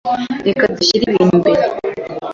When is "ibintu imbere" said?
1.09-1.63